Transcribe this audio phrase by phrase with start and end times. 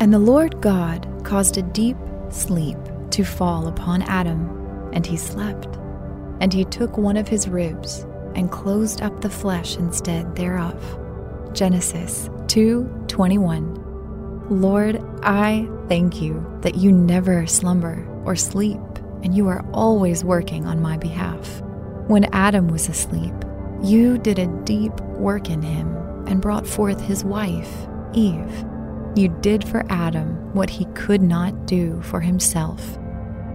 [0.00, 1.96] And the Lord God caused a deep
[2.30, 2.76] sleep
[3.10, 5.78] to fall upon Adam, and he slept.
[6.40, 8.04] And he took one of his ribs
[8.34, 10.98] and closed up the flesh instead thereof.
[11.52, 13.80] Genesis 2:21.
[14.50, 18.80] Lord, I thank you that you never slumber or sleep,
[19.22, 21.62] and you are always working on my behalf.
[22.08, 23.32] When Adam was asleep,
[23.82, 28.64] you did a deep work in him and brought forth his wife, Eve.
[29.16, 32.98] You did for Adam what he could not do for himself.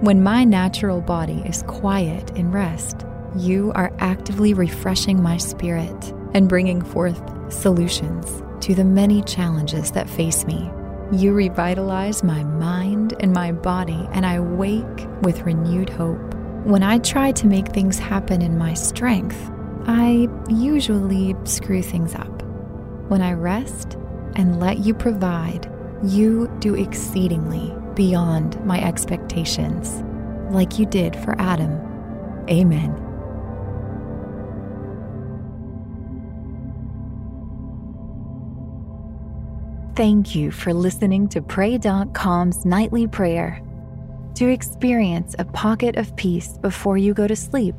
[0.00, 6.46] When my natural body is quiet in rest, you are actively refreshing my spirit and
[6.46, 10.70] bringing forth solutions to the many challenges that face me.
[11.12, 16.34] You revitalize my mind and my body, and I wake with renewed hope.
[16.64, 19.50] When I try to make things happen in my strength,
[19.86, 22.42] I usually screw things up.
[23.08, 23.96] When I rest
[24.36, 25.70] and let you provide,
[26.04, 30.02] you do exceedingly beyond my expectations,
[30.50, 31.72] like you did for Adam.
[32.48, 33.02] Amen.
[39.96, 43.62] Thank you for listening to Pray.com's nightly prayer.
[44.34, 47.74] To experience a pocket of peace before you go to sleep,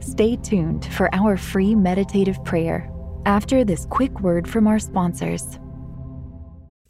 [0.00, 2.90] stay tuned for our free meditative prayer
[3.24, 5.58] after this quick word from our sponsors.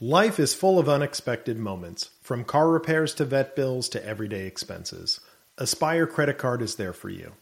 [0.00, 5.18] Life is full of unexpected moments, from car repairs to vet bills to everyday expenses.
[5.56, 7.32] Aspire Credit Card is there for you.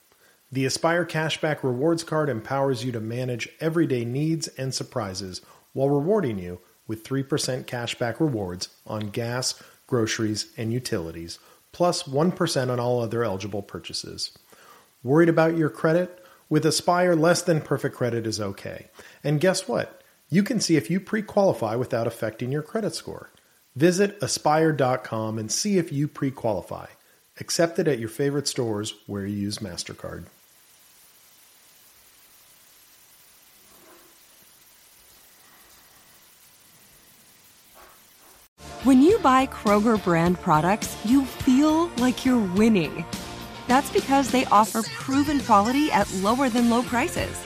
[0.50, 5.42] The Aspire Cashback Rewards Card empowers you to manage everyday needs and surprises
[5.74, 11.38] while rewarding you with 3% cashback rewards on gas, groceries, and utilities,
[11.72, 12.32] plus 1
[12.70, 14.30] on all other eligible purchases.
[15.02, 16.24] Worried about your credit?
[16.48, 18.86] With Aspire, less than perfect credit is okay.
[19.22, 20.02] And guess what?
[20.28, 23.30] You can see if you pre qualify without affecting your credit score.
[23.76, 26.86] Visit aspire.com and see if you pre qualify.
[27.38, 30.24] Accepted at your favorite stores where you use MasterCard.
[38.82, 43.04] When you buy Kroger brand products, you feel like you're winning.
[43.66, 47.45] That's because they offer proven quality at lower than low prices.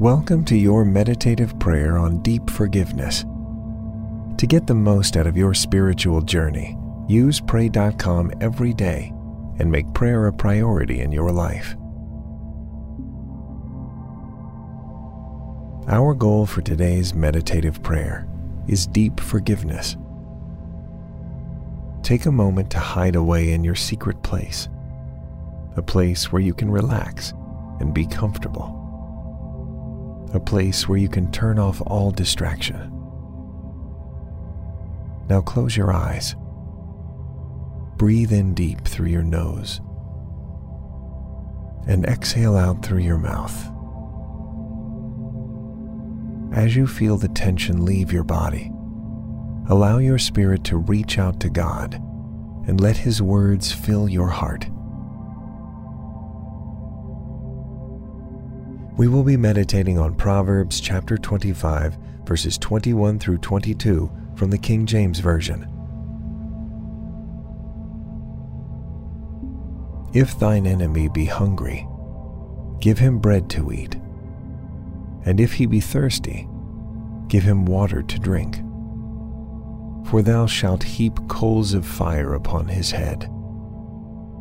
[0.00, 3.24] Welcome to your meditative prayer on deep forgiveness.
[4.36, 6.78] To get the most out of your spiritual journey,
[7.08, 9.12] use Pray.com every day
[9.58, 11.74] and make prayer a priority in your life.
[15.88, 18.28] Our goal for today's meditative prayer
[18.68, 19.96] is deep forgiveness.
[22.04, 24.68] Take a moment to hide away in your secret place,
[25.74, 27.34] a place where you can relax
[27.80, 28.77] and be comfortable,
[30.34, 32.92] a place where you can turn off all distraction.
[35.28, 36.34] Now close your eyes.
[37.96, 39.80] Breathe in deep through your nose
[41.86, 43.56] and exhale out through your mouth.
[46.56, 48.70] As you feel the tension leave your body,
[49.68, 51.94] allow your spirit to reach out to God
[52.66, 54.68] and let His words fill your heart.
[58.98, 64.86] We will be meditating on Proverbs chapter 25, verses 21 through 22 from the King
[64.86, 65.62] James Version.
[70.12, 71.86] If thine enemy be hungry,
[72.80, 73.94] give him bread to eat,
[75.24, 76.48] and if he be thirsty,
[77.28, 78.56] give him water to drink.
[80.08, 83.26] For thou shalt heap coals of fire upon his head,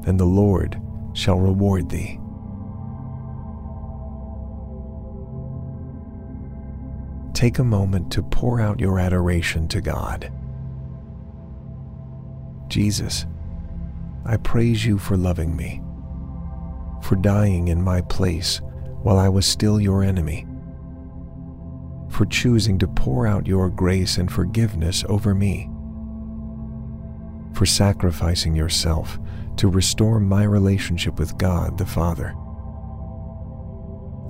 [0.08, 0.82] and the Lord
[1.14, 2.20] shall reward thee.
[7.38, 10.34] Take a moment to pour out your adoration to God.
[12.68, 13.28] Jesus,
[14.26, 15.84] I praise you for loving me,
[17.04, 18.60] for dying in my place
[19.04, 20.48] while I was still your enemy,
[22.10, 25.70] for choosing to pour out your grace and forgiveness over me,
[27.54, 29.20] for sacrificing yourself
[29.58, 32.30] to restore my relationship with God the Father.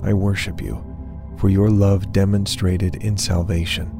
[0.02, 0.87] I worship you
[1.38, 3.94] for your love demonstrated in salvation.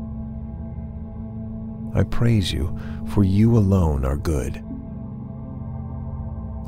[1.95, 2.77] I praise you,
[3.07, 4.63] for you alone are good.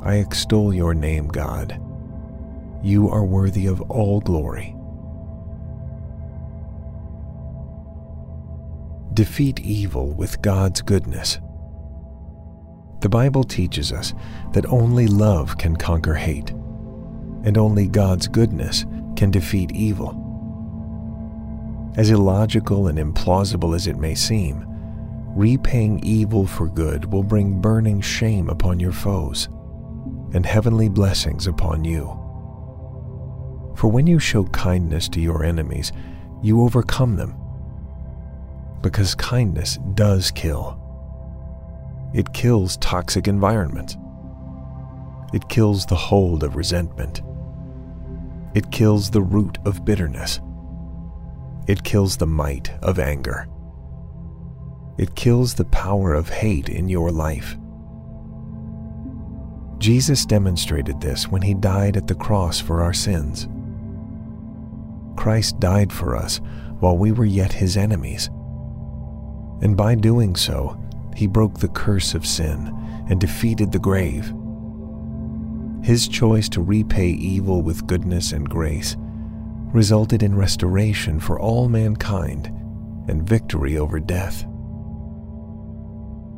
[0.03, 1.79] I extol your name, God.
[2.81, 4.75] You are worthy of all glory.
[9.13, 11.39] Defeat evil with God's goodness.
[13.01, 14.13] The Bible teaches us
[14.53, 16.51] that only love can conquer hate,
[17.43, 18.85] and only God's goodness
[19.15, 20.20] can defeat evil.
[21.97, 24.65] As illogical and implausible as it may seem,
[25.35, 29.49] repaying evil for good will bring burning shame upon your foes
[30.33, 32.17] and heavenly blessings upon you.
[33.75, 35.91] For when you show kindness to your enemies,
[36.41, 37.35] you overcome them.
[38.81, 40.77] Because kindness does kill.
[42.13, 43.97] It kills toxic environments.
[45.33, 47.21] It kills the hold of resentment.
[48.53, 50.41] It kills the root of bitterness.
[51.71, 53.47] It kills the might of anger.
[54.97, 57.55] It kills the power of hate in your life.
[59.77, 63.47] Jesus demonstrated this when he died at the cross for our sins.
[65.15, 66.41] Christ died for us
[66.81, 68.27] while we were yet his enemies.
[69.61, 70.77] And by doing so,
[71.15, 72.67] he broke the curse of sin
[73.09, 74.33] and defeated the grave.
[75.85, 78.97] His choice to repay evil with goodness and grace
[79.73, 82.47] resulted in restoration for all mankind
[83.07, 84.45] and victory over death.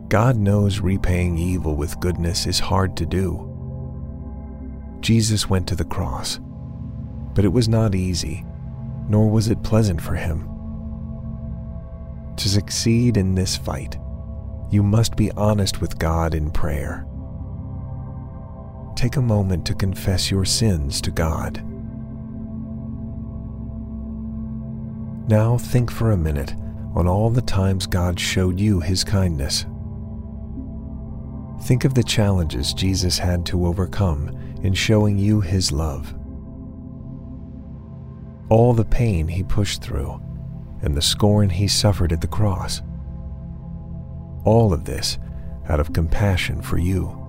[0.09, 3.49] God knows repaying evil with goodness is hard to do.
[4.99, 6.39] Jesus went to the cross,
[7.33, 8.45] but it was not easy,
[9.09, 10.47] nor was it pleasant for him.
[12.37, 13.97] To succeed in this fight,
[14.71, 17.05] you must be honest with God in prayer.
[18.95, 21.63] Take a moment to confess your sins to God.
[25.27, 26.53] Now think for a minute
[26.95, 29.65] on all the times God showed you his kindness.
[31.63, 34.29] Think of the challenges Jesus had to overcome
[34.63, 36.13] in showing you his love.
[38.49, 40.21] All the pain he pushed through
[40.81, 42.81] and the scorn he suffered at the cross.
[44.43, 45.17] All of this
[45.69, 47.19] out of compassion for you.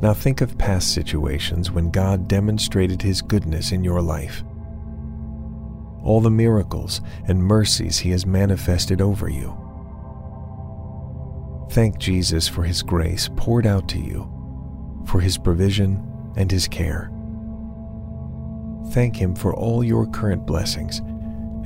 [0.00, 4.42] Now think of past situations when God demonstrated his goodness in your life.
[6.02, 9.56] All the miracles and mercies he has manifested over you
[11.70, 14.28] Thank Jesus for his grace poured out to you,
[15.06, 16.04] for his provision
[16.36, 17.12] and his care.
[18.90, 20.98] Thank him for all your current blessings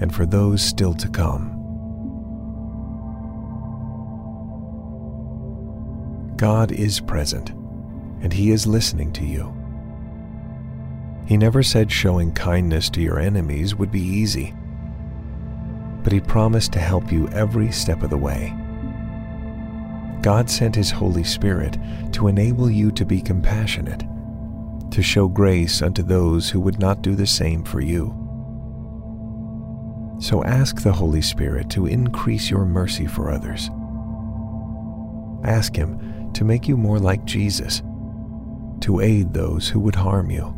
[0.03, 1.55] and for those still to come.
[6.37, 7.51] God is present,
[8.21, 9.64] and He is listening to you.
[11.27, 14.55] He never said showing kindness to your enemies would be easy,
[16.03, 18.55] but He promised to help you every step of the way.
[20.21, 21.79] God sent His Holy Spirit
[22.13, 24.05] to enable you to be compassionate,
[24.91, 28.21] to show grace unto those who would not do the same for you.
[30.21, 33.71] So ask the Holy Spirit to increase your mercy for others.
[35.45, 37.83] Ask Him to make you more like Jesus,
[38.81, 40.55] to aid those who would harm you.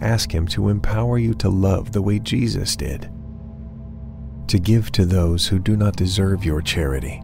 [0.00, 3.10] Ask Him to empower you to love the way Jesus did,
[4.48, 7.22] to give to those who do not deserve your charity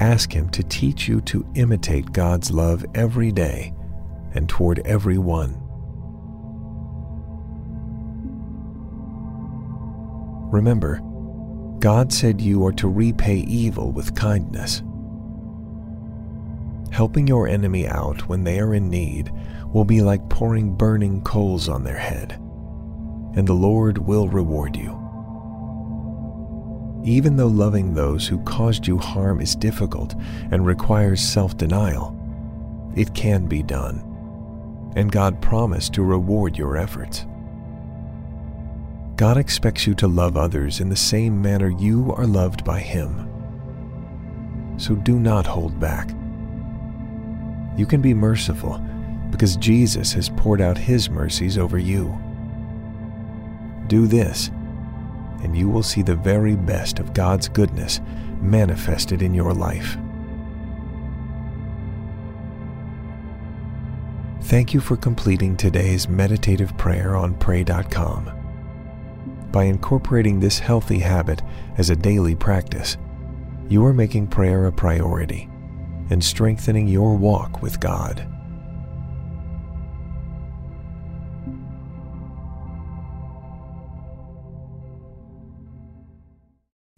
[0.00, 3.72] Ask Him to teach you to imitate God's love every day
[4.34, 5.56] and toward everyone.
[10.50, 11.00] Remember,
[11.78, 14.82] God said you are to repay evil with kindness.
[16.92, 19.32] Helping your enemy out when they are in need
[19.72, 22.32] will be like pouring burning coals on their head,
[23.34, 24.98] and the Lord will reward you.
[27.04, 30.14] even though loving those who caused you harm is difficult
[30.50, 32.14] and requires self denial,
[32.96, 34.02] it can be done.
[34.96, 37.26] And God promised to reward your efforts.
[39.16, 43.30] God expects you to love others in the same manner you are loved by Him.
[44.78, 46.10] So do not hold back.
[47.76, 48.78] You can be merciful
[49.30, 52.18] because Jesus has poured out His mercies over you.
[53.86, 54.48] Do this,
[55.42, 58.00] and you will see the very best of God's goodness
[58.40, 59.96] manifested in your life.
[64.42, 68.30] Thank you for completing today's meditative prayer on Pray.com.
[69.50, 71.42] By incorporating this healthy habit
[71.78, 72.96] as a daily practice,
[73.68, 75.48] you are making prayer a priority
[76.10, 78.26] and strengthening your walk with God.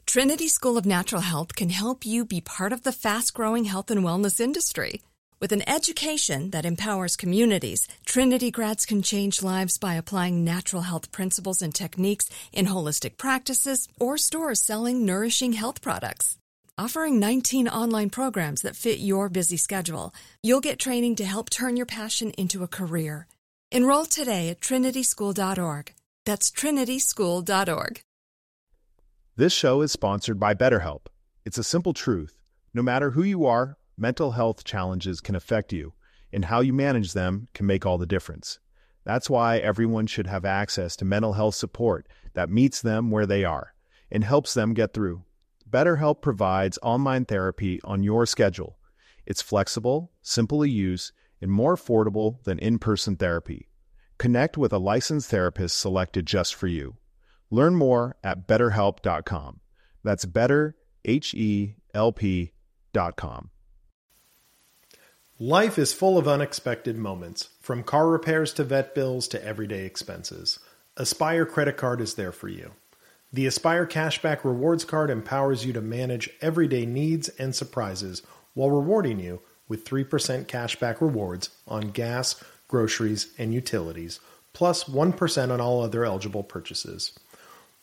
[0.09, 3.91] Trinity School of Natural Health can help you be part of the fast growing health
[3.91, 5.03] and wellness industry.
[5.39, 11.13] With an education that empowers communities, Trinity grads can change lives by applying natural health
[11.13, 16.39] principles and techniques in holistic practices or stores selling nourishing health products.
[16.81, 21.77] Offering 19 online programs that fit your busy schedule, you'll get training to help turn
[21.77, 23.27] your passion into a career.
[23.73, 25.93] Enroll today at trinityschool.org.
[26.25, 28.01] That's trinityschool.org.
[29.35, 31.07] This show is sponsored by BetterHelp.
[31.45, 32.39] It's a simple truth.
[32.73, 35.95] No matter who you are, mental health challenges can affect you,
[36.33, 38.61] and how you manage them can make all the difference.
[39.03, 43.43] That's why everyone should have access to mental health support that meets them where they
[43.43, 43.75] are
[44.13, 45.25] and helps them get through.
[45.71, 48.79] BetterHelp provides online therapy on your schedule.
[49.27, 53.69] It's flexible, simple to use, and more affordable than in person therapy.
[54.19, 56.97] Connect with a licensed therapist selected just for you.
[57.51, 59.61] Learn more at betterhelp.com.
[60.03, 63.51] That's better, H E L P.com.
[65.39, 70.59] Life is full of unexpected moments, from car repairs to vet bills to everyday expenses.
[70.97, 72.73] Aspire Credit Card is there for you.
[73.31, 78.23] The Aspire Cashback Rewards Card empowers you to manage everyday needs and surprises
[78.55, 84.19] while rewarding you with 3% cashback rewards on gas, groceries, and utilities,
[84.55, 87.19] plus 1 on all other eligible purchases.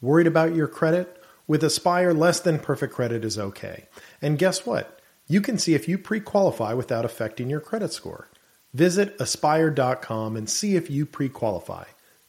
[0.01, 1.21] Worried about your credit?
[1.45, 3.85] With Aspire, less than perfect credit is okay.
[4.23, 4.99] And guess what?
[5.27, 8.29] You can see if you pre qualify without affecting your credit score.
[8.73, 11.85] Visit aspire.com and see if you pre qualify.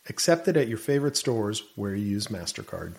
[0.09, 2.95] Accepted at your favorite stores where you use MasterCard.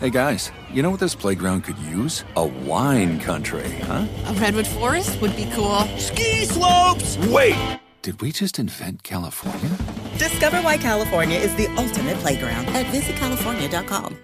[0.00, 2.24] Hey guys, you know what this playground could use?
[2.36, 4.06] A wine country, huh?
[4.26, 5.78] A redwood forest would be cool.
[5.96, 7.16] Ski slopes!
[7.28, 7.80] Wait!
[8.02, 9.70] Did we just invent California?
[10.18, 14.18] Discover why California is the ultimate playground at visitcalifornia.com.